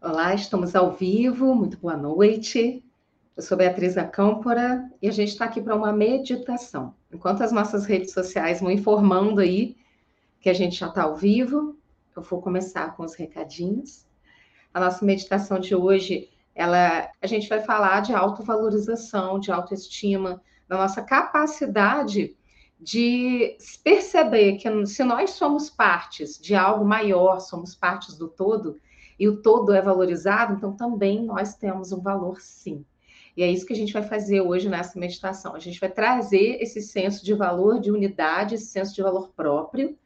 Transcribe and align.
Olá, 0.00 0.32
estamos 0.32 0.76
ao 0.76 0.92
vivo, 0.92 1.56
muito 1.56 1.76
boa 1.76 1.96
noite. 1.96 2.84
Eu 3.36 3.42
sou 3.42 3.58
Beatriz 3.58 3.98
Acâmpora 3.98 4.88
e 5.02 5.08
a 5.08 5.10
gente 5.10 5.30
está 5.30 5.46
aqui 5.46 5.60
para 5.60 5.74
uma 5.74 5.92
meditação. 5.92 6.94
Enquanto 7.12 7.42
as 7.42 7.50
nossas 7.50 7.84
redes 7.84 8.12
sociais 8.12 8.60
vão 8.60 8.70
informando 8.70 9.40
aí 9.40 9.76
que 10.40 10.48
a 10.48 10.52
gente 10.54 10.76
já 10.76 10.86
está 10.86 11.02
ao 11.02 11.16
vivo, 11.16 11.76
eu 12.14 12.22
vou 12.22 12.40
começar 12.40 12.94
com 12.94 13.02
os 13.02 13.16
recadinhos. 13.16 14.06
A 14.72 14.78
nossa 14.78 15.04
meditação 15.04 15.58
de 15.58 15.74
hoje, 15.74 16.30
ela, 16.54 17.10
a 17.20 17.26
gente 17.26 17.48
vai 17.48 17.60
falar 17.60 17.98
de 17.98 18.14
autovalorização, 18.14 19.40
de 19.40 19.50
autoestima, 19.50 20.40
da 20.68 20.76
nossa 20.76 21.02
capacidade 21.02 22.36
de 22.78 23.58
perceber 23.82 24.58
que 24.58 24.86
se 24.86 25.02
nós 25.02 25.30
somos 25.30 25.68
partes 25.68 26.38
de 26.38 26.54
algo 26.54 26.84
maior, 26.84 27.40
somos 27.40 27.74
partes 27.74 28.16
do 28.16 28.28
todo, 28.28 28.78
e 29.18 29.28
o 29.28 29.42
todo 29.42 29.72
é 29.72 29.82
valorizado, 29.82 30.54
então 30.54 30.74
também 30.74 31.24
nós 31.24 31.54
temos 31.54 31.92
um 31.92 32.00
valor 32.00 32.40
sim. 32.40 32.84
E 33.36 33.42
é 33.42 33.50
isso 33.50 33.66
que 33.66 33.72
a 33.72 33.76
gente 33.76 33.92
vai 33.92 34.02
fazer 34.02 34.40
hoje 34.40 34.68
nessa 34.68 34.98
meditação. 34.98 35.54
A 35.54 35.60
gente 35.60 35.78
vai 35.78 35.88
trazer 35.88 36.60
esse 36.60 36.82
senso 36.82 37.24
de 37.24 37.34
valor, 37.34 37.80
de 37.80 37.90
unidade, 37.90 38.56
esse 38.56 38.66
senso 38.66 38.94
de 38.94 39.02
valor 39.02 39.30
próprio, 39.36 39.96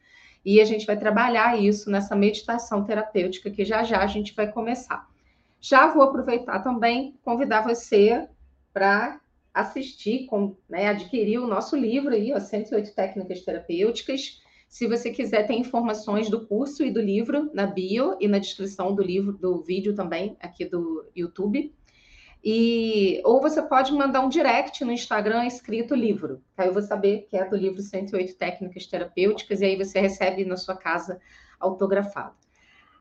e 0.45 0.61
a 0.61 0.65
gente 0.65 0.85
vai 0.85 0.97
trabalhar 0.97 1.59
isso 1.59 1.89
nessa 1.89 2.15
meditação 2.15 2.83
terapêutica 2.83 3.49
que 3.49 3.63
já 3.63 3.83
já 3.83 4.03
a 4.03 4.07
gente 4.07 4.35
vai 4.35 4.51
começar. 4.51 5.07
Já 5.59 5.87
vou 5.87 6.03
aproveitar 6.03 6.59
também 6.59 7.17
convidar 7.23 7.61
você 7.61 8.27
para 8.73 9.19
assistir, 9.53 10.25
com, 10.25 10.55
né, 10.67 10.87
adquirir 10.87 11.39
o 11.39 11.47
nosso 11.47 11.75
livro 11.75 12.13
aí, 12.13 12.33
ó, 12.33 12.39
108 12.39 12.93
técnicas 12.93 13.41
terapêuticas. 13.41 14.42
Se 14.73 14.87
você 14.87 15.11
quiser, 15.11 15.45
tem 15.45 15.59
informações 15.59 16.31
do 16.31 16.47
curso 16.47 16.83
e 16.83 16.89
do 16.89 16.99
livro 16.99 17.51
na 17.53 17.67
bio 17.67 18.17
e 18.19 18.27
na 18.27 18.39
descrição 18.39 18.95
do 18.95 19.03
livro, 19.03 19.31
do 19.31 19.61
vídeo 19.61 19.93
também, 19.93 20.35
aqui 20.39 20.65
do 20.65 21.05
YouTube. 21.15 21.71
E, 22.43 23.21
ou 23.23 23.39
você 23.39 23.61
pode 23.61 23.93
mandar 23.93 24.21
um 24.21 24.29
direct 24.29 24.83
no 24.83 24.91
Instagram 24.91 25.45
escrito 25.45 25.93
livro. 25.93 26.41
Aí 26.57 26.67
eu 26.67 26.73
vou 26.73 26.81
saber 26.81 27.27
que 27.29 27.37
é 27.37 27.47
do 27.47 27.55
livro 27.55 27.83
108 27.83 28.35
Técnicas 28.35 28.87
Terapêuticas, 28.87 29.61
e 29.61 29.65
aí 29.65 29.75
você 29.77 29.99
recebe 29.99 30.43
na 30.43 30.57
sua 30.57 30.75
casa 30.75 31.21
autografado. 31.59 32.33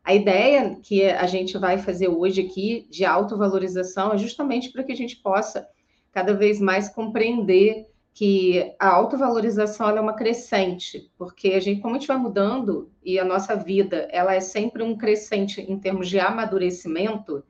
A 0.05 0.14
ideia 0.14 0.77
que 0.83 1.07
a 1.07 1.27
gente 1.27 1.57
vai 1.57 1.79
fazer 1.79 2.09
hoje 2.09 2.42
aqui 2.42 2.86
de 2.91 3.07
autovalorização 3.07 4.12
é 4.12 4.19
justamente 4.19 4.70
para 4.70 4.84
que 4.84 4.92
a 4.92 4.97
gente 4.97 5.17
possa 5.17 5.67
cada 6.12 6.34
vez 6.34 6.61
mais 6.61 6.91
compreender 6.91 7.86
que 8.14 8.74
a 8.78 8.88
autovalorização 8.88 9.88
é 9.88 10.00
uma 10.00 10.14
crescente, 10.14 11.10
porque 11.16 11.48
a 11.55 11.60
gente, 11.60 11.80
como 11.80 11.94
a 11.94 11.98
gente 11.98 12.08
vai 12.08 12.18
mudando 12.18 12.91
e 13.02 13.18
a 13.18 13.24
nossa 13.24 13.56
vida, 13.56 14.08
ela 14.10 14.34
é 14.34 14.41
sempre 14.41 14.82
um 14.82 14.96
crescente 14.96 15.60
em 15.60 15.78
termos 15.78 16.08
de 16.08 16.20
amadurecimento, 16.20 17.42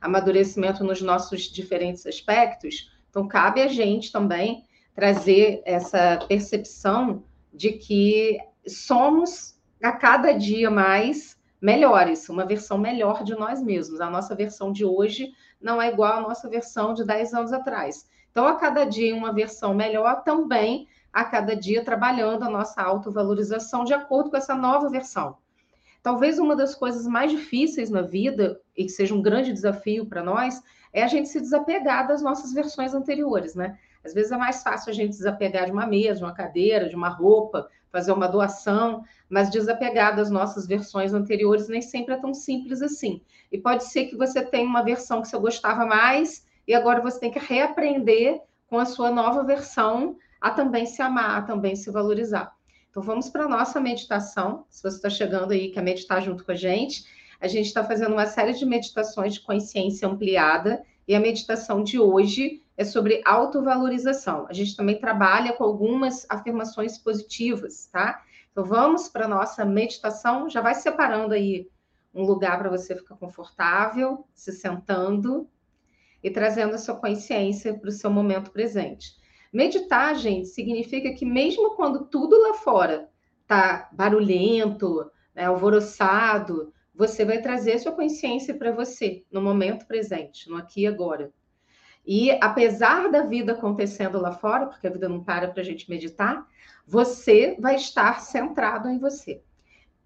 amadurecimento 0.00 0.84
nos 0.84 1.00
nossos 1.00 1.42
diferentes 1.42 2.06
aspectos, 2.06 2.90
então 3.08 3.26
cabe 3.26 3.62
a 3.62 3.68
gente 3.68 4.12
também 4.12 4.64
trazer 4.94 5.62
essa 5.64 6.18
percepção 6.28 7.24
de 7.52 7.72
que 7.72 8.38
somos 8.66 9.58
a 9.82 9.92
cada 9.92 10.32
dia 10.32 10.70
mais 10.70 11.38
melhores, 11.60 12.28
uma 12.28 12.46
versão 12.46 12.78
melhor 12.78 13.22
de 13.22 13.34
nós 13.34 13.62
mesmos. 13.62 14.00
A 14.00 14.10
nossa 14.10 14.34
versão 14.34 14.72
de 14.72 14.84
hoje 14.84 15.32
não 15.60 15.80
é 15.80 15.88
igual 15.88 16.18
à 16.18 16.20
nossa 16.20 16.48
versão 16.48 16.94
de 16.94 17.04
10 17.04 17.34
anos 17.34 17.52
atrás. 17.52 18.06
Então, 18.30 18.46
a 18.46 18.56
cada 18.56 18.84
dia, 18.84 19.14
uma 19.14 19.32
versão 19.32 19.74
melhor 19.74 20.22
também, 20.22 20.86
a 21.12 21.24
cada 21.24 21.54
dia, 21.56 21.84
trabalhando 21.84 22.44
a 22.44 22.50
nossa 22.50 22.80
autovalorização 22.80 23.84
de 23.84 23.92
acordo 23.92 24.30
com 24.30 24.36
essa 24.36 24.54
nova 24.54 24.88
versão. 24.88 25.36
Talvez 26.02 26.38
uma 26.38 26.56
das 26.56 26.74
coisas 26.74 27.06
mais 27.06 27.30
difíceis 27.30 27.90
na 27.90 28.02
vida, 28.02 28.60
e 28.76 28.84
que 28.84 28.90
seja 28.90 29.14
um 29.14 29.20
grande 29.20 29.52
desafio 29.52 30.06
para 30.06 30.22
nós, 30.22 30.62
é 30.92 31.02
a 31.02 31.08
gente 31.08 31.28
se 31.28 31.40
desapegar 31.40 32.06
das 32.06 32.22
nossas 32.22 32.52
versões 32.52 32.94
anteriores, 32.94 33.54
né? 33.54 33.78
Às 34.02 34.14
vezes 34.14 34.32
é 34.32 34.36
mais 34.36 34.62
fácil 34.62 34.90
a 34.90 34.94
gente 34.94 35.10
desapegar 35.10 35.66
de 35.66 35.72
uma 35.72 35.86
mesa, 35.86 36.18
de 36.18 36.24
uma 36.24 36.32
cadeira, 36.32 36.88
de 36.88 36.96
uma 36.96 37.10
roupa, 37.10 37.68
fazer 37.90 38.12
uma 38.12 38.26
doação, 38.26 39.04
mas 39.28 39.50
desapegar 39.50 40.16
das 40.16 40.30
nossas 40.30 40.66
versões 40.66 41.12
anteriores 41.12 41.68
nem 41.68 41.82
sempre 41.82 42.14
é 42.14 42.16
tão 42.16 42.32
simples 42.32 42.80
assim. 42.80 43.20
E 43.52 43.58
pode 43.58 43.84
ser 43.84 44.06
que 44.06 44.16
você 44.16 44.42
tenha 44.42 44.66
uma 44.66 44.82
versão 44.82 45.20
que 45.20 45.28
você 45.28 45.38
gostava 45.38 45.84
mais 45.84 46.46
e 46.66 46.74
agora 46.74 47.00
você 47.00 47.18
tem 47.18 47.30
que 47.30 47.38
reaprender 47.38 48.40
com 48.66 48.78
a 48.78 48.84
sua 48.84 49.10
nova 49.10 49.42
versão 49.42 50.16
a 50.40 50.50
também 50.50 50.86
se 50.86 51.02
amar, 51.02 51.38
a 51.38 51.42
também 51.42 51.76
se 51.76 51.90
valorizar. 51.90 52.52
Então 52.90 53.02
vamos 53.02 53.28
para 53.28 53.44
a 53.44 53.48
nossa 53.48 53.80
meditação. 53.80 54.64
Se 54.68 54.82
você 54.82 54.96
está 54.96 55.10
chegando 55.10 55.52
aí, 55.52 55.70
quer 55.70 55.82
meditar 55.82 56.22
junto 56.22 56.44
com 56.44 56.52
a 56.52 56.56
gente, 56.56 57.04
a 57.40 57.48
gente 57.48 57.66
está 57.66 57.84
fazendo 57.84 58.12
uma 58.12 58.26
série 58.26 58.52
de 58.52 58.66
meditações 58.66 59.34
de 59.34 59.40
consciência 59.40 60.08
ampliada 60.08 60.82
e 61.06 61.14
a 61.14 61.20
meditação 61.20 61.82
de 61.82 61.98
hoje 61.98 62.62
é 62.76 62.84
sobre 62.84 63.20
autovalorização. 63.24 64.46
A 64.48 64.52
gente 64.52 64.76
também 64.76 64.98
trabalha 64.98 65.52
com 65.52 65.64
algumas 65.64 66.26
afirmações 66.28 66.98
positivas, 66.98 67.88
tá? 67.92 68.22
Então 68.50 68.64
vamos 68.64 69.08
para 69.08 69.24
a 69.24 69.28
nossa 69.28 69.64
meditação. 69.64 70.48
Já 70.48 70.60
vai 70.60 70.74
separando 70.74 71.34
aí 71.34 71.68
um 72.14 72.24
lugar 72.24 72.58
para 72.58 72.70
você 72.70 72.96
ficar 72.96 73.16
confortável, 73.16 74.26
se 74.34 74.52
sentando 74.52 75.48
e 76.22 76.30
trazendo 76.30 76.74
a 76.74 76.78
sua 76.78 76.96
consciência 76.96 77.74
para 77.74 77.88
o 77.88 77.92
seu 77.92 78.10
momento 78.10 78.50
presente. 78.50 79.14
Meditar, 79.52 80.14
gente, 80.14 80.48
significa 80.48 81.12
que 81.12 81.24
mesmo 81.24 81.74
quando 81.74 82.06
tudo 82.06 82.40
lá 82.40 82.54
fora 82.54 83.08
está 83.42 83.88
barulhento, 83.92 85.10
né, 85.34 85.46
alvoroçado, 85.46 86.72
você 86.94 87.24
vai 87.24 87.40
trazer 87.40 87.78
sua 87.78 87.92
consciência 87.92 88.54
para 88.54 88.72
você, 88.72 89.24
no 89.30 89.40
momento 89.40 89.86
presente, 89.86 90.48
no 90.48 90.56
aqui 90.56 90.82
e 90.82 90.86
agora. 90.86 91.32
E 92.06 92.30
apesar 92.40 93.10
da 93.10 93.22
vida 93.22 93.52
acontecendo 93.52 94.20
lá 94.20 94.32
fora, 94.32 94.66
porque 94.66 94.86
a 94.86 94.90
vida 94.90 95.08
não 95.08 95.22
para 95.22 95.48
para 95.48 95.62
a 95.62 95.64
gente 95.64 95.88
meditar, 95.90 96.46
você 96.86 97.56
vai 97.58 97.76
estar 97.76 98.20
centrado 98.20 98.88
em 98.88 98.98
você. 98.98 99.42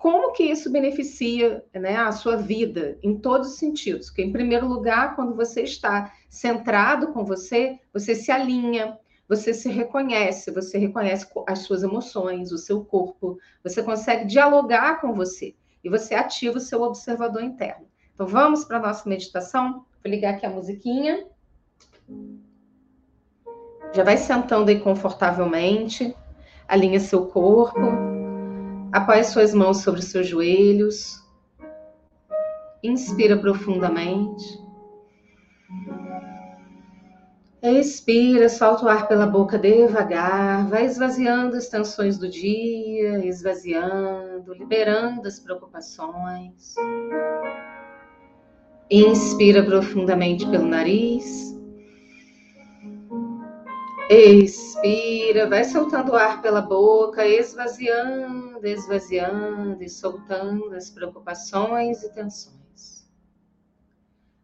Como 0.05 0.33
que 0.33 0.43
isso 0.43 0.71
beneficia 0.71 1.65
né, 1.73 1.97
a 1.97 2.13
sua 2.13 2.37
vida 2.37 2.99
em 3.03 3.17
todos 3.17 3.53
os 3.53 3.57
sentidos? 3.57 4.09
Porque, 4.09 4.21
em 4.21 4.31
primeiro 4.31 4.69
lugar, 4.69 5.17
quando 5.17 5.35
você 5.35 5.63
está 5.63 6.13
centrado 6.29 7.07
com 7.15 7.25
você, 7.25 7.79
você 7.91 8.15
se 8.15 8.31
alinha, 8.31 8.99
você 9.27 9.55
se 9.55 9.71
reconhece, 9.71 10.51
você 10.51 10.77
reconhece 10.77 11.27
as 11.49 11.61
suas 11.61 11.83
emoções, 11.83 12.53
o 12.53 12.59
seu 12.59 12.85
corpo, 12.85 13.39
você 13.63 13.83
consegue 13.83 14.27
dialogar 14.27 15.01
com 15.01 15.15
você 15.15 15.55
e 15.83 15.89
você 15.89 16.15
ativa 16.15 16.59
o 16.59 16.61
seu 16.61 16.83
observador 16.83 17.43
interno. 17.43 17.87
Então, 18.13 18.27
vamos 18.27 18.63
para 18.63 18.77
a 18.77 18.83
nossa 18.83 19.09
meditação? 19.09 19.87
Vou 20.05 20.13
ligar 20.13 20.35
aqui 20.35 20.45
a 20.45 20.51
musiquinha. 20.51 21.27
Já 23.95 24.05
vai 24.05 24.19
sentando 24.19 24.69
aí 24.69 24.79
confortavelmente, 24.81 26.15
alinha 26.69 27.01
seu 27.01 27.25
corpo. 27.29 28.14
Apoie 28.95 29.25
suas 29.25 29.53
mãos 29.53 29.79
sobre 29.79 30.01
seus 30.01 30.29
joelhos. 30.29 31.21
Inspira 32.81 33.37
profundamente. 33.37 34.63
Expira, 37.61 38.49
solta 38.49 38.85
o 38.85 38.89
ar 38.89 39.09
pela 39.09 39.27
boca 39.27 39.59
devagar, 39.59 40.69
vai 40.69 40.85
esvaziando 40.85 41.57
as 41.57 41.69
tensões 41.69 42.19
do 42.19 42.29
dia, 42.29 43.27
esvaziando, 43.27 44.55
liberando 44.55 45.27
as 45.27 45.41
preocupações. 45.41 46.77
Inspira 48.89 49.65
profundamente 49.65 50.49
pelo 50.49 50.67
nariz. 50.67 51.54
Expira, 54.11 55.49
vai 55.49 55.65
soltando 55.65 56.13
o 56.13 56.17
ar 56.17 56.43
pela 56.43 56.61
boca, 56.61 57.27
esvaziando, 57.27 58.67
esvaziando 58.67 59.83
e 59.83 59.89
soltando 59.89 60.75
as 60.75 60.91
preocupações 60.91 62.03
e 62.03 62.13
tensões. 62.13 63.09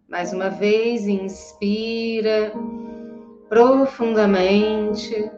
Mais 0.08 0.32
uma 0.32 0.48
vez, 0.48 1.06
inspira 1.06 2.52
profundamente. 3.50 5.30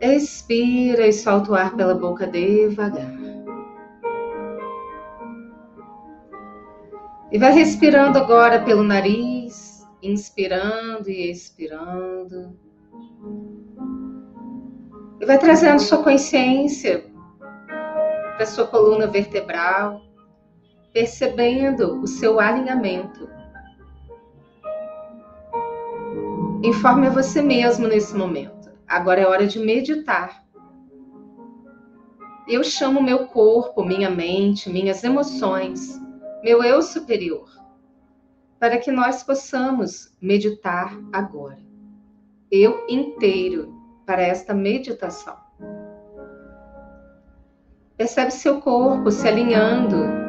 Expira 0.00 1.06
e 1.06 1.12
solta 1.12 1.52
o 1.52 1.54
ar 1.54 1.76
pela 1.76 1.94
boca 1.94 2.26
devagar. 2.26 3.14
E 7.30 7.38
vai 7.38 7.52
respirando 7.52 8.16
agora 8.16 8.62
pelo 8.62 8.82
nariz, 8.82 9.86
inspirando 10.02 11.10
e 11.10 11.30
expirando. 11.30 12.65
E 15.20 15.26
vai 15.26 15.38
trazendo 15.38 15.80
sua 15.80 16.02
consciência 16.02 17.04
para 18.36 18.46
sua 18.46 18.66
coluna 18.66 19.06
vertebral, 19.06 20.02
percebendo 20.92 22.00
o 22.00 22.06
seu 22.06 22.38
alinhamento. 22.38 23.28
Informe 26.62 27.06
a 27.06 27.10
você 27.10 27.42
mesmo 27.42 27.86
nesse 27.86 28.14
momento. 28.14 28.70
Agora 28.86 29.20
é 29.20 29.26
hora 29.26 29.46
de 29.46 29.58
meditar. 29.58 30.44
Eu 32.48 32.62
chamo 32.62 33.02
meu 33.02 33.26
corpo, 33.26 33.84
minha 33.84 34.08
mente, 34.08 34.70
minhas 34.70 35.02
emoções, 35.02 36.00
meu 36.42 36.62
eu 36.62 36.80
superior, 36.80 37.48
para 38.60 38.78
que 38.78 38.92
nós 38.92 39.22
possamos 39.22 40.16
meditar 40.20 40.96
agora. 41.12 41.65
Eu 42.50 42.86
inteiro 42.88 43.74
para 44.06 44.22
esta 44.22 44.54
meditação. 44.54 45.36
Percebe 47.96 48.30
seu 48.30 48.60
corpo 48.60 49.10
se 49.10 49.26
alinhando 49.26 50.26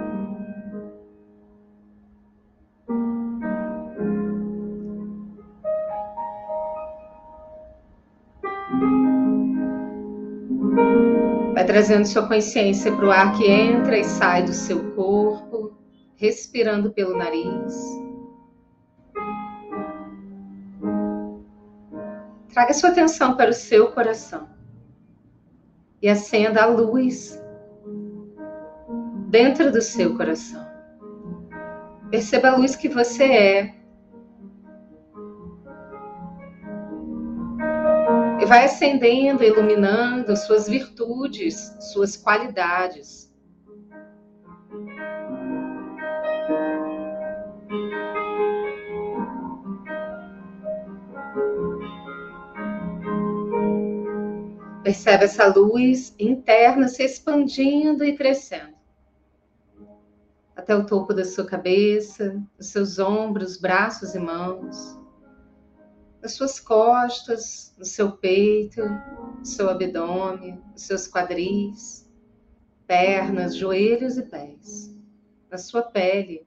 Vai 11.53 11.65
trazendo 11.65 12.05
sua 12.05 12.27
consciência 12.27 12.91
para 12.91 13.05
o 13.05 13.11
ar 13.11 13.35
que 13.35 13.49
entra 13.49 13.97
e 13.97 14.03
sai 14.03 14.43
do 14.43 14.53
seu 14.53 14.91
corpo, 14.93 15.75
respirando 16.15 16.91
pelo 16.93 17.17
nariz. 17.17 18.06
Traga 22.57 22.73
sua 22.73 22.89
atenção 22.89 23.37
para 23.37 23.51
o 23.51 23.53
seu 23.53 23.91
coração 23.91 24.49
e 26.01 26.09
acenda 26.09 26.63
a 26.63 26.65
luz 26.65 27.39
dentro 29.29 29.71
do 29.71 29.79
seu 29.79 30.17
coração. 30.17 30.65
Perceba 32.09 32.47
a 32.47 32.55
luz 32.55 32.75
que 32.75 32.89
você 32.89 33.23
é 33.25 33.75
vai 38.47 38.65
acendendo, 38.65 39.43
iluminando 39.43 40.35
suas 40.35 40.67
virtudes, 40.67 41.77
suas 41.79 42.17
qualidades. 42.17 43.26
Percebe 54.87 55.25
essa 55.25 55.45
luz 55.47 56.15
interna 56.17 56.87
se 56.87 57.03
expandindo 57.03 58.05
e 58.05 58.15
crescendo 58.15 58.73
até 60.55 60.73
o 60.73 60.85
topo 60.85 61.13
da 61.13 61.25
sua 61.25 61.45
cabeça, 61.45 62.41
os 62.57 62.67
seus 62.67 62.97
ombros, 62.97 63.57
braços 63.57 64.15
e 64.15 64.19
mãos 64.19 64.97
nas 66.21 66.31
suas 66.35 66.61
costas, 66.61 67.75
no 67.77 67.83
seu 67.83 68.13
peito, 68.13 68.79
seu 69.43 69.69
abdômen, 69.69 70.63
nos 70.71 70.83
seus 70.83 71.05
quadris, 71.05 72.09
pernas, 72.87 73.57
joelhos 73.57 74.17
e 74.17 74.23
pés, 74.23 74.97
na 75.51 75.57
sua 75.57 75.81
pele. 75.81 76.46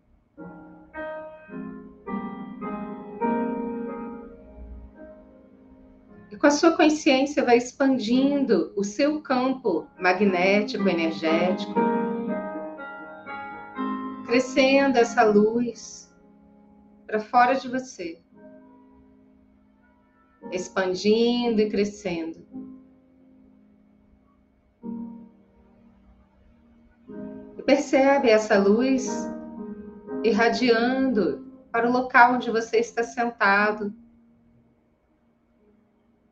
Com 6.40 6.46
a 6.46 6.50
sua 6.50 6.76
consciência 6.76 7.44
vai 7.44 7.58
expandindo 7.58 8.72
o 8.74 8.82
seu 8.82 9.20
campo 9.20 9.86
magnético, 9.98 10.88
energético, 10.88 11.74
crescendo 14.26 14.96
essa 14.96 15.22
luz 15.22 16.10
para 17.06 17.20
fora 17.20 17.54
de 17.54 17.68
você 17.68 18.22
expandindo 20.52 21.60
e 21.60 21.68
crescendo. 21.68 22.46
E 27.56 27.62
percebe 27.62 28.30
essa 28.30 28.58
luz 28.58 29.06
irradiando 30.24 31.46
para 31.70 31.88
o 31.88 31.92
local 31.92 32.34
onde 32.34 32.50
você 32.50 32.78
está 32.78 33.02
sentado. 33.02 33.94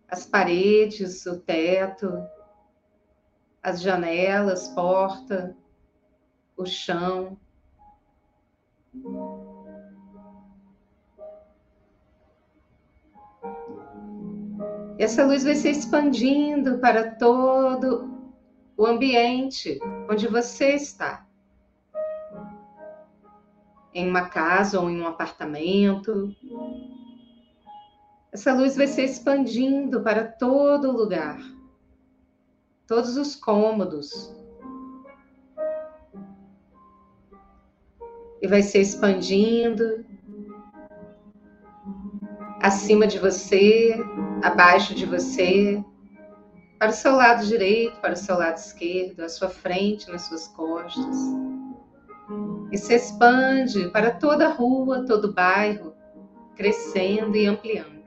As 0.08 0.24
paredes, 0.24 1.26
o 1.26 1.38
teto, 1.38 2.26
as 3.62 3.82
janelas, 3.82 4.68
porta, 4.68 5.54
o 6.56 6.64
chão. 6.64 7.38
Essa 14.98 15.24
luz 15.24 15.44
vai 15.44 15.54
se 15.54 15.70
expandindo 15.70 16.78
para 16.78 17.12
todo 17.12 18.10
o 18.76 18.86
ambiente 18.86 19.78
onde 20.10 20.26
você 20.26 20.74
está. 20.74 21.26
Em 23.94 24.08
uma 24.08 24.28
casa 24.28 24.80
ou 24.80 24.90
em 24.90 25.00
um 25.00 25.06
apartamento. 25.06 26.34
Essa 28.32 28.52
luz 28.52 28.76
vai 28.76 28.86
se 28.86 29.02
expandindo 29.02 30.02
para 30.02 30.24
todo 30.24 30.92
lugar. 30.92 31.40
Todos 32.86 33.16
os 33.16 33.34
cômodos. 33.34 34.34
E 38.40 38.46
vai 38.46 38.62
se 38.62 38.78
expandindo 38.78 40.04
acima 42.60 43.06
de 43.06 43.18
você, 43.18 43.94
abaixo 44.42 44.94
de 44.94 45.06
você, 45.06 45.82
para 46.78 46.90
o 46.90 46.92
seu 46.92 47.14
lado 47.14 47.46
direito, 47.46 48.00
para 48.00 48.12
o 48.12 48.16
seu 48.16 48.36
lado 48.36 48.56
esquerdo, 48.56 49.20
à 49.20 49.28
sua 49.28 49.48
frente, 49.48 50.10
nas 50.10 50.22
suas 50.22 50.48
costas. 50.48 51.16
E 52.70 52.76
se 52.76 52.94
expande 52.94 53.88
para 53.90 54.10
toda 54.10 54.46
a 54.46 54.52
rua, 54.52 55.04
todo 55.06 55.26
o 55.26 55.32
bairro, 55.32 55.94
crescendo 56.54 57.36
e 57.36 57.46
ampliando. 57.46 57.97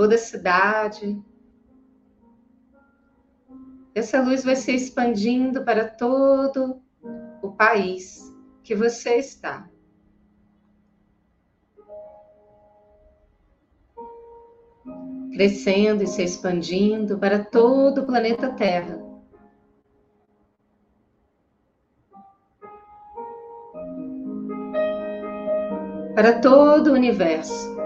Toda 0.00 0.14
a 0.14 0.18
cidade. 0.18 1.22
Essa 3.94 4.22
luz 4.22 4.42
vai 4.42 4.56
se 4.56 4.74
expandindo 4.74 5.62
para 5.62 5.90
todo 5.90 6.80
o 7.42 7.50
país 7.50 8.34
que 8.62 8.74
você 8.74 9.16
está. 9.16 9.68
crescendo 15.34 16.02
e 16.02 16.06
se 16.06 16.22
expandindo 16.22 17.18
para 17.18 17.44
todo 17.44 18.00
o 18.00 18.06
planeta 18.06 18.52
Terra. 18.52 18.98
Para 26.14 26.40
todo 26.40 26.88
o 26.88 26.94
universo. 26.94 27.79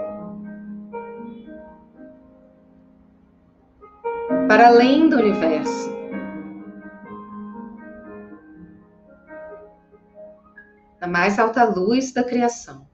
Para 4.55 4.67
além 4.67 5.09
do 5.09 5.17
universo. 5.17 5.93
Na 11.01 11.07
mais 11.09 11.37
alta 11.37 11.65
luz 11.65 12.13
da 12.13 12.23
criação. 12.23 12.87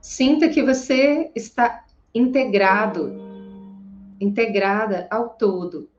Sinta 0.00 0.48
que 0.48 0.62
você 0.62 1.30
está 1.36 1.84
integrado, 2.14 3.12
integrada 4.18 5.06
ao 5.10 5.28
todo. 5.28 5.90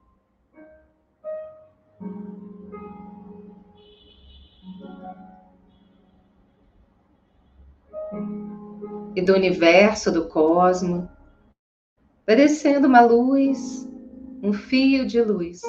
E 9.18 9.22
do 9.24 9.34
universo, 9.34 10.12
do 10.12 10.28
cosmo, 10.28 11.10
vai 12.24 12.36
descendo 12.36 12.88
uma 12.88 13.02
luz, 13.02 13.90
um 14.44 14.54
fio 14.54 15.08
de 15.08 15.20
luz, 15.24 15.60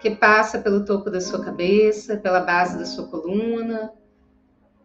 que 0.00 0.14
passa 0.14 0.60
pelo 0.60 0.84
topo 0.84 1.10
da 1.10 1.20
sua 1.20 1.44
cabeça, 1.44 2.16
pela 2.16 2.38
base 2.38 2.78
da 2.78 2.86
sua 2.86 3.08
coluna, 3.08 3.92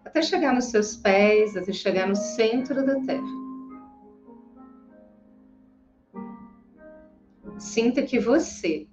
até 0.03 0.19
chegar 0.19 0.51
nos 0.51 0.65
seus 0.65 0.95
pés, 0.95 1.55
até 1.55 1.71
chegar 1.71 2.07
no 2.07 2.15
centro 2.15 2.83
da 2.83 2.99
Terra. 3.01 3.21
Sinta 7.59 8.01
que 8.01 8.19
você 8.19 8.87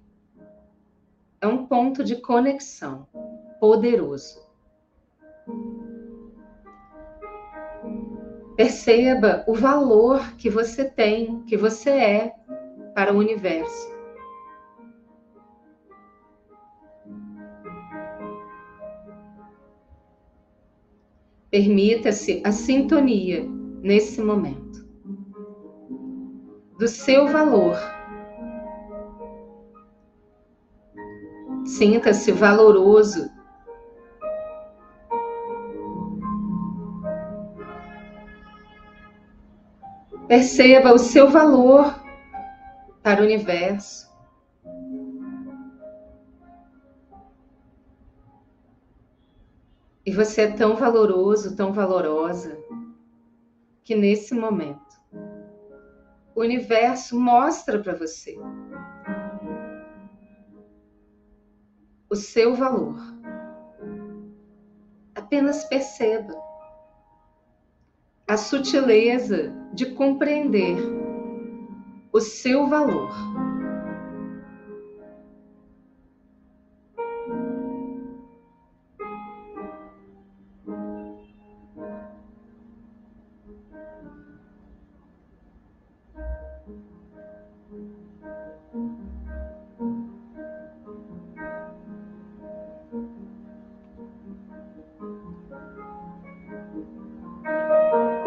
é 1.41 1.47
um 1.47 1.65
ponto 1.65 2.03
de 2.03 2.17
conexão 2.17 3.07
poderoso. 3.59 4.46
Perceba 8.57 9.43
o 9.47 9.53
valor 9.53 10.35
que 10.35 10.49
você 10.49 10.83
tem, 10.83 11.43
que 11.43 11.55
você 11.55 11.89
é 11.91 12.33
para 12.93 13.13
o 13.13 13.17
universo. 13.17 13.95
Permita-se 21.49 22.41
a 22.43 22.51
sintonia 22.51 23.47
nesse 23.81 24.21
momento 24.21 24.85
do 26.77 26.87
seu 26.87 27.27
valor, 27.27 27.77
Sinta-se 31.67 32.31
valoroso. 32.31 33.29
Perceba 40.27 40.93
o 40.93 40.97
seu 40.97 41.29
valor 41.29 42.03
para 43.01 43.21
o 43.21 43.23
universo. 43.23 44.07
E 50.05 50.11
você 50.11 50.41
é 50.41 50.51
tão 50.51 50.75
valoroso, 50.75 51.55
tão 51.55 51.71
valorosa, 51.71 52.57
que 53.83 53.95
nesse 53.95 54.33
momento 54.33 54.81
o 56.35 56.41
universo 56.41 57.17
mostra 57.17 57.79
para 57.79 57.95
você 57.95 58.37
o 62.09 62.15
seu 62.15 62.53
valor. 62.53 62.99
Apenas 65.15 65.63
perceba 65.65 66.46
a 68.27 68.35
sutileza 68.35 69.53
de 69.73 69.85
compreender 69.85 70.75
o 72.11 72.19
seu 72.19 72.67
valor. 72.67 73.09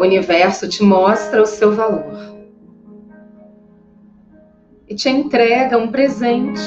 O 0.00 0.02
universo 0.02 0.66
te 0.66 0.82
mostra 0.82 1.42
o 1.42 1.46
seu 1.46 1.74
valor 1.74 2.16
e 4.88 4.94
te 4.94 5.10
entrega 5.10 5.76
um 5.76 5.92
presente 5.92 6.58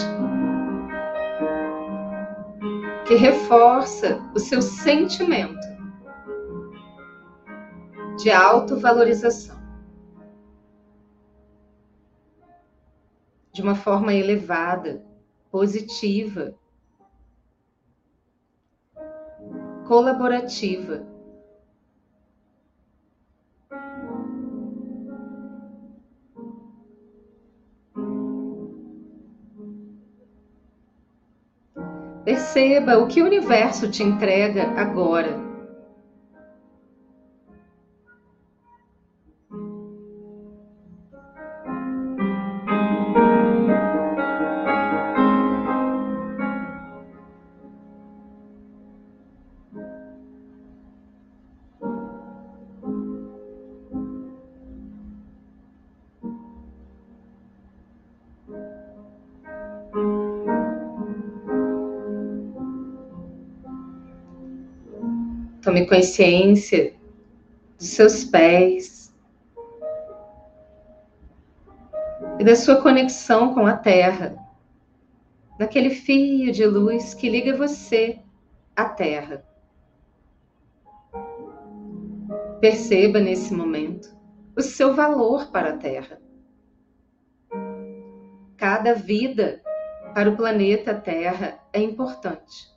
que 3.07 3.15
reforça 3.15 4.21
o 4.35 4.39
seu 4.39 4.61
sentimento 4.61 5.65
de 8.19 8.29
autovalorização. 8.29 9.59
De 13.51 13.63
uma 13.63 13.73
forma 13.73 14.13
elevada, 14.13 15.03
positiva, 15.49 16.53
colaborativa 19.87 21.12
Perceba 32.23 32.97
o 32.97 33.07
que 33.07 33.21
o 33.21 33.25
universo 33.25 33.91
te 33.91 34.01
entrega 34.01 34.71
agora. 34.79 35.42
Tome 65.63 65.87
consciência 65.87 66.93
dos 67.77 67.87
seus 67.87 68.25
pés 68.25 69.15
e 72.37 72.43
da 72.43 72.55
sua 72.55 72.81
conexão 72.81 73.53
com 73.53 73.65
a 73.65 73.77
Terra, 73.77 74.35
naquele 75.57 75.91
fio 75.91 76.51
de 76.51 76.65
luz 76.65 77.13
que 77.13 77.29
liga 77.29 77.55
você 77.55 78.19
à 78.75 78.85
Terra. 78.85 79.45
Perceba 82.59 83.21
nesse 83.21 83.53
momento 83.53 84.13
o 84.57 84.61
seu 84.61 84.93
valor 84.93 85.49
para 85.49 85.69
a 85.69 85.77
Terra. 85.77 86.21
Cada 88.57 88.93
vida 88.93 89.61
para 90.13 90.29
o 90.29 90.35
planeta 90.35 90.93
Terra 90.93 91.57
é 91.71 91.81
importante. 91.81 92.72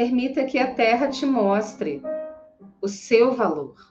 Permita 0.00 0.46
que 0.46 0.58
a 0.58 0.72
Terra 0.72 1.08
te 1.08 1.26
mostre 1.26 2.00
o 2.80 2.88
seu 2.88 3.34
valor. 3.34 3.89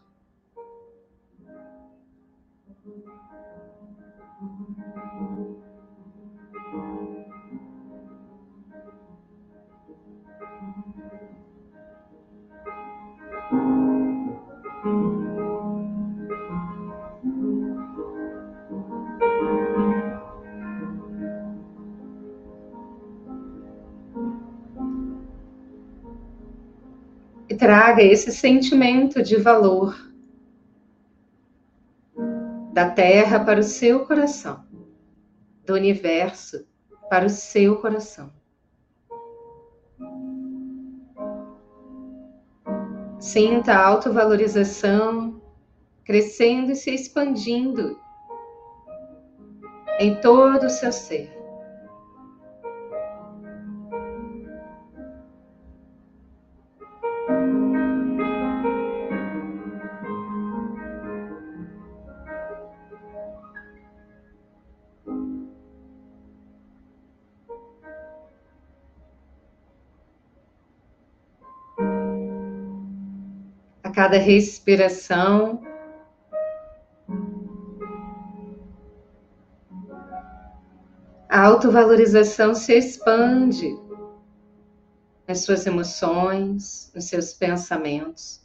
Traga 27.69 28.01
esse 28.01 28.31
sentimento 28.31 29.21
de 29.21 29.35
valor 29.35 29.95
da 32.73 32.89
Terra 32.89 33.45
para 33.45 33.59
o 33.59 33.63
seu 33.63 34.07
coração, 34.07 34.65
do 35.67 35.75
universo 35.75 36.65
para 37.11 37.27
o 37.27 37.29
seu 37.29 37.75
coração. 37.75 38.33
Sinta 43.19 43.73
a 43.73 43.85
autovalorização 43.85 45.39
crescendo 46.03 46.71
e 46.71 46.75
se 46.75 46.89
expandindo 46.89 47.99
em 49.99 50.19
todo 50.21 50.65
o 50.65 50.69
seu 50.71 50.91
ser. 50.91 51.38
A 73.89 73.91
cada 73.91 74.17
respiração. 74.17 75.61
A 81.27 81.41
autovalorização 81.41 82.55
se 82.55 82.73
expande 82.73 83.77
nas 85.27 85.41
suas 85.41 85.65
emoções, 85.65 86.91
nos 86.93 87.05
seus 87.05 87.33
pensamentos. 87.33 88.41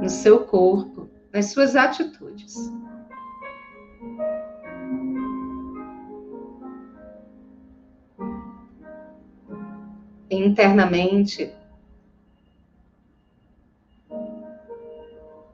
No 0.00 0.08
seu 0.08 0.46
corpo, 0.46 1.08
nas 1.32 1.46
suas 1.46 1.76
atitudes. 1.76 2.54
Internamente, 10.34 11.54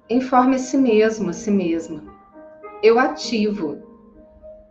informe 0.09 0.57
a 0.57 0.59
si 0.59 0.77
mesmo, 0.77 1.31
a 1.31 1.33
si 1.33 1.51
mesma. 1.51 2.03
Eu 2.83 2.99
ativo 2.99 3.83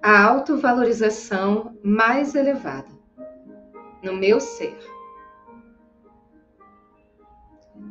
a 0.02 0.24
autovalorização 0.24 1.78
mais 1.84 2.36
elevada 2.36 2.88
no 4.02 4.14
meu 4.14 4.40
ser. 4.40 4.78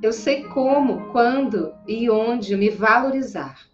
Eu 0.02 0.12
sei 0.12 0.44
como, 0.44 1.11
quando 1.12 1.75
e 1.87 2.08
onde 2.11 2.56
me 2.56 2.70
valorizar. 2.70 3.66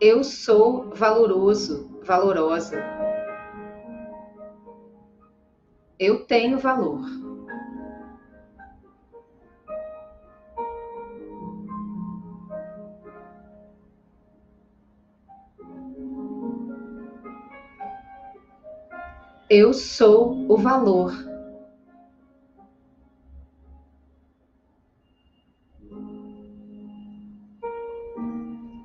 Eu 0.00 0.22
sou 0.22 0.90
valoroso, 0.94 2.00
valorosa. 2.02 2.82
Eu 5.98 6.24
tenho 6.24 6.58
valor. 6.58 7.00
Eu 19.48 19.72
sou 19.72 20.50
o 20.50 20.56
valor. 20.56 21.12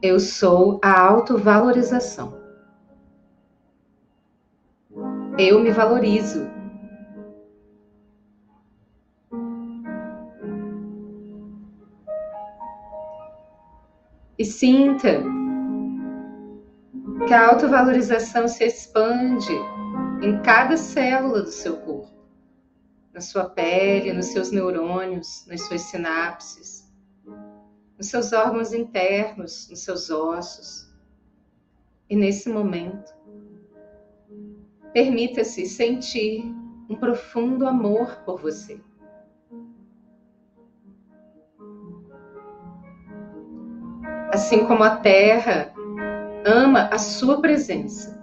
Eu 0.01 0.19
sou 0.19 0.79
a 0.83 1.01
autovalorização. 1.01 2.37
Eu 5.37 5.59
me 5.59 5.71
valorizo. 5.71 6.58
E 14.39 14.45
sinta 14.45 15.21
que 17.27 17.33
a 17.33 17.49
autovalorização 17.49 18.47
se 18.47 18.63
expande 18.63 19.51
em 20.23 20.41
cada 20.41 20.77
célula 20.77 21.41
do 21.41 21.51
seu 21.51 21.75
corpo, 21.75 22.25
na 23.13 23.19
sua 23.19 23.49
pele, 23.49 24.13
nos 24.13 24.27
seus 24.27 24.49
neurônios, 24.49 25.45
nas 25.45 25.63
suas 25.63 25.81
sinapses, 25.81 26.89
nos 27.97 28.07
seus 28.07 28.31
órgãos 28.31 28.71
internos, 28.71 29.67
nos 29.69 29.81
seus 29.81 30.09
ossos. 30.09 30.89
E 32.09 32.15
nesse 32.15 32.47
momento, 32.47 33.13
permita-se 34.93 35.65
sentir 35.65 36.45
um 36.89 36.95
profundo 36.95 37.67
amor 37.67 38.15
por 38.23 38.39
você. 38.39 38.79
Assim 44.31 44.65
como 44.65 44.83
a 44.83 44.97
Terra 44.97 45.73
ama 46.45 46.89
a 46.91 46.97
sua 46.97 47.41
presença, 47.41 48.19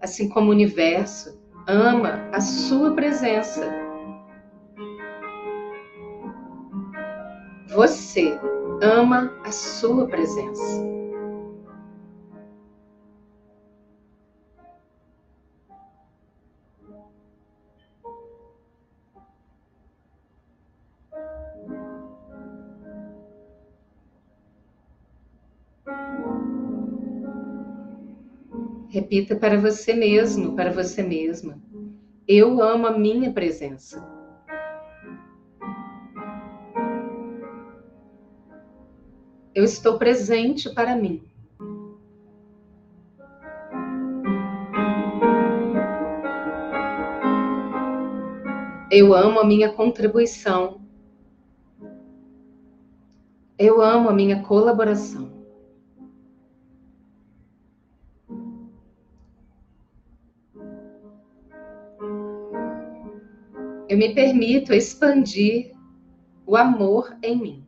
assim 0.00 0.28
como 0.28 0.48
o 0.48 0.50
universo 0.50 1.40
ama 1.66 2.28
a 2.32 2.40
sua 2.40 2.94
presença. 2.94 3.66
Você 7.68 8.38
ama 8.82 9.32
a 9.44 9.50
sua 9.50 10.06
presença. 10.06 11.01
Repita 28.92 29.34
para 29.34 29.58
você 29.58 29.94
mesmo, 29.94 30.54
para 30.54 30.70
você 30.70 31.02
mesma. 31.02 31.58
Eu 32.28 32.60
amo 32.60 32.86
a 32.86 32.90
minha 32.90 33.32
presença. 33.32 34.06
Eu 39.54 39.64
estou 39.64 39.96
presente 39.96 40.68
para 40.74 40.94
mim. 40.94 41.22
Eu 48.90 49.14
amo 49.14 49.40
a 49.40 49.44
minha 49.46 49.72
contribuição. 49.72 50.82
Eu 53.58 53.80
amo 53.80 54.10
a 54.10 54.12
minha 54.12 54.42
colaboração. 54.42 55.41
Eu 63.92 63.98
me 63.98 64.14
permito 64.14 64.72
expandir 64.72 65.70
o 66.46 66.56
amor 66.56 67.14
em 67.22 67.36
mim. 67.36 67.66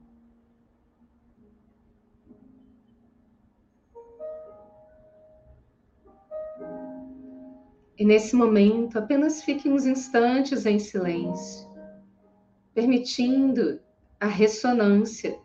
E 7.99 8.07
nesse 8.07 8.35
momento, 8.35 8.99
apenas 8.99 9.43
fique 9.43 9.69
uns 9.69 9.85
instantes 9.85 10.65
em 10.65 10.79
silêncio, 10.79 11.69
permitindo 12.73 13.79
a 14.19 14.27
ressonância 14.27 15.39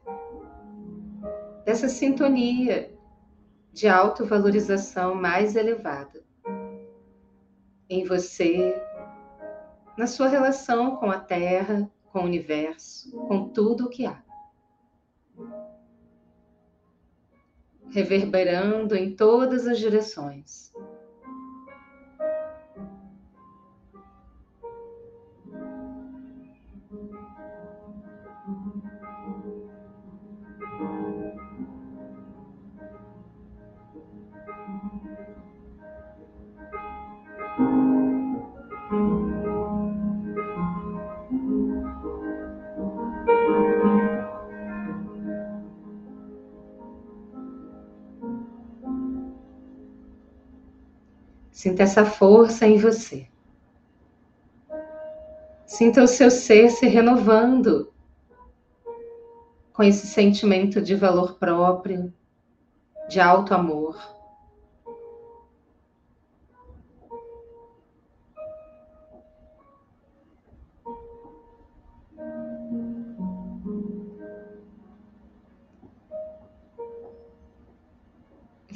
dessa 1.65 1.89
sintonia 1.89 2.89
de 3.74 3.89
autovalorização 3.89 5.13
mais 5.13 5.58
elevada 5.58 6.24
em 7.89 8.06
você, 8.06 8.82
na 10.00 10.08
sua 10.08 10.30
relação 10.30 10.96
com 10.96 11.12
a 11.12 11.20
Terra, 11.20 11.92
com 12.14 12.20
o 12.20 12.24
universo, 12.24 13.12
com 13.28 13.50
tudo 13.50 13.88
o 13.88 13.90
que 13.90 14.06
há. 14.06 14.24
Reverberando 17.90 18.96
em 18.96 19.14
todas 19.14 19.68
as 19.68 19.78
direções. 19.78 20.72
Sinta 51.60 51.84
essa 51.84 52.06
força 52.06 52.65
em 52.65 52.78
você. 52.78 53.28
Sinta 55.65 56.02
o 56.02 56.08
seu 56.08 56.32
ser 56.32 56.69
se 56.69 56.88
renovando 56.88 57.91
com 59.74 59.84
esse 59.84 60.08
sentimento 60.08 60.82
de 60.82 60.95
valor 60.95 61.34
próprio, 61.34 62.13
de 63.10 63.19
alto 63.19 63.54
amor. 63.54 63.98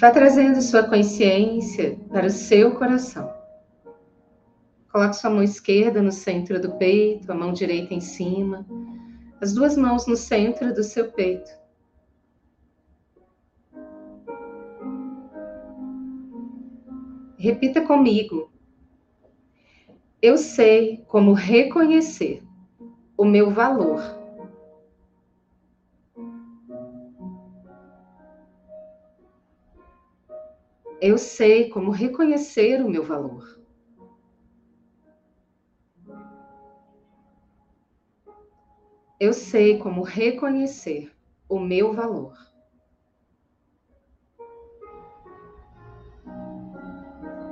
Vá 0.04 0.12
trazendo 0.12 0.62
sua 0.62 0.84
consciência 0.84 1.98
para 2.12 2.28
o 2.28 2.30
seu 2.30 2.76
coração. 2.76 3.34
Coloque 4.92 5.16
sua 5.16 5.30
mão 5.30 5.42
esquerda 5.42 6.02
no 6.02 6.12
centro 6.12 6.60
do 6.60 6.74
peito, 6.74 7.32
a 7.32 7.34
mão 7.34 7.54
direita 7.54 7.94
em 7.94 8.02
cima, 8.02 8.68
as 9.40 9.54
duas 9.54 9.78
mãos 9.78 10.06
no 10.06 10.18
centro 10.18 10.74
do 10.74 10.84
seu 10.84 11.10
peito. 11.14 11.50
Repita 17.38 17.80
comigo. 17.80 18.52
Eu 20.22 20.36
sei 20.36 21.02
como 21.08 21.32
reconhecer 21.32 22.44
o 23.18 23.24
meu 23.24 23.52
valor 23.52 24.02
eu 31.04 31.18
sei 31.18 31.68
como 31.68 31.92
reconhecer 31.92 32.82
o 32.82 32.90
meu 32.90 33.04
valor. 33.04 33.60
Eu 39.20 39.34
sei 39.34 39.80
como 39.80 40.02
reconhecer 40.02 41.12
o 41.50 41.60
meu 41.60 41.92
valor. 41.92 42.38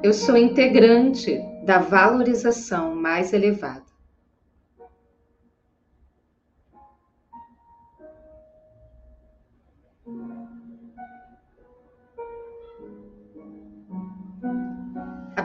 Eu 0.01 0.13
sou 0.13 0.37
integrante 0.37 1.37
da 1.65 1.77
valorização 1.77 2.95
mais 2.95 3.33
elevada. 3.33 3.90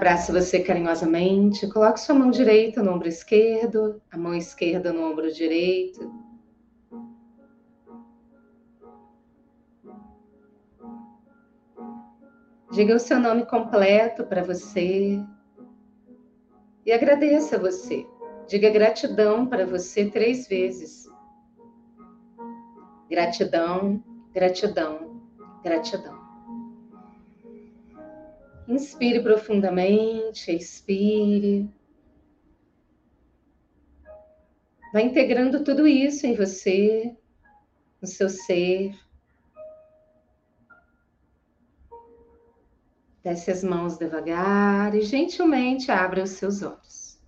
Abrace 0.06 0.30
você 0.30 0.60
carinhosamente. 0.60 1.66
Coloque 1.66 1.98
sua 1.98 2.14
mão 2.14 2.30
direita 2.30 2.80
no 2.80 2.92
ombro 2.92 3.08
esquerdo, 3.08 4.00
a 4.08 4.16
mão 4.16 4.36
esquerda 4.36 4.92
no 4.92 5.02
ombro 5.02 5.32
direito. 5.32 6.14
Diga 12.70 12.94
o 12.94 13.00
seu 13.00 13.18
nome 13.18 13.46
completo 13.46 14.22
para 14.22 14.44
você 14.44 15.20
e 16.84 16.92
agradeça 16.92 17.56
a 17.56 17.58
você. 17.58 18.06
Diga 18.46 18.70
gratidão 18.70 19.44
para 19.44 19.66
você 19.66 20.08
três 20.08 20.46
vezes. 20.46 21.10
Gratidão, 23.10 24.00
gratidão, 24.32 25.20
gratidão. 25.64 26.15
Inspire 28.68 29.22
profundamente, 29.22 30.50
expire. 30.50 31.70
Vai 34.92 35.04
integrando 35.04 35.62
tudo 35.62 35.86
isso 35.86 36.26
em 36.26 36.34
você, 36.34 37.16
no 38.00 38.08
seu 38.08 38.28
ser. 38.28 38.92
Desce 43.22 43.50
as 43.50 43.62
mãos 43.62 43.98
devagar 43.98 44.94
e 44.94 45.02
gentilmente 45.02 45.90
abra 45.90 46.22
os 46.22 46.30
seus 46.30 46.62
olhos. 46.62 47.20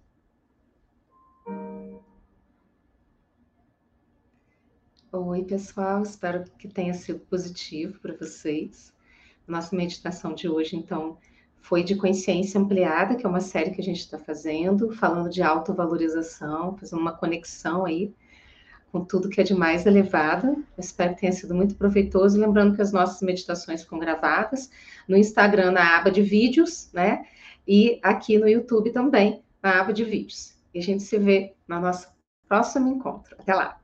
Oi, 5.13 5.45
pessoal, 5.45 6.03
espero 6.03 6.45
que 6.59 6.69
tenha 6.69 6.95
sido 6.95 7.21
positivo 7.21 7.99
para 8.01 8.17
vocês. 8.17 8.93
Nossa 9.49 9.75
meditação 9.75 10.35
de 10.35 10.49
hoje, 10.49 10.77
então, 10.77 11.17
foi 11.61 11.83
de 11.83 11.97
consciência 11.97 12.61
ampliada, 12.61 13.17
que 13.17 13.27
é 13.27 13.29
uma 13.29 13.41
série 13.41 13.71
que 13.71 13.81
a 13.81 13.85
gente 13.85 14.01
está 14.01 14.19
fazendo, 14.19 14.93
falando 14.93 15.31
de 15.31 15.43
autovalorização, 15.43 16.77
fazendo 16.77 17.01
uma 17.01 17.13
conexão 17.13 17.85
aí 17.85 18.15
com 18.93 19.05
tudo 19.05 19.29
que 19.29 19.41
é 19.41 19.45
de 19.45 19.55
mais 19.55 19.87
elevado. 19.87 20.49
Eu 20.49 20.65
espero 20.79 21.15
que 21.15 21.21
tenha 21.21 21.33
sido 21.33 21.55
muito 21.55 21.75
proveitoso. 21.75 22.41
Lembrando 22.41 22.75
que 22.75 22.83
as 22.83 22.93
nossas 22.93 23.21
meditações 23.23 23.83
ficam 23.83 23.99
gravadas 23.99 24.71
no 25.07 25.17
Instagram, 25.17 25.73
na 25.73 25.97
aba 25.97 26.11
de 26.11 26.23
vídeos, 26.23 26.91
né? 26.93 27.27
E 27.67 27.99
aqui 28.03 28.39
no 28.39 28.49
YouTube 28.49 28.91
também, 28.91 29.43
na 29.63 29.81
aba 29.81 29.93
de 29.93 30.05
vídeos. 30.05 30.55
E 30.73 30.79
a 30.79 30.83
gente 30.83 31.03
se 31.03 31.19
vê 31.19 31.55
no 31.67 31.81
nosso 31.81 32.09
próximo 32.49 32.89
encontro. 32.89 33.37
Até 33.39 33.55
lá! 33.55 33.79